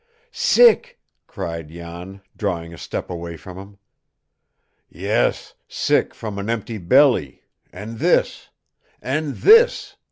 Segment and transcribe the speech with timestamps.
[0.31, 3.77] "Sick!" cried Jan, drawing a step away from him.
[4.89, 8.49] "Yes, sick from an empty belly, and this,
[8.99, 9.95] and this!"